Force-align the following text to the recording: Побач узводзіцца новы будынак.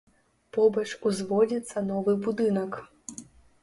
Побач 0.57 0.85
узводзіцца 1.11 1.87
новы 1.93 2.19
будынак. 2.25 2.71